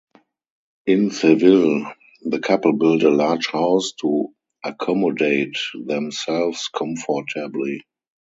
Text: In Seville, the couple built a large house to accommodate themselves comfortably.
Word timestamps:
In 0.87 1.11
Seville, 1.11 1.93
the 2.23 2.39
couple 2.39 2.73
built 2.73 3.03
a 3.03 3.11
large 3.11 3.45
house 3.51 3.91
to 3.99 4.29
accommodate 4.63 5.57
themselves 5.75 6.69
comfortably. 6.69 7.83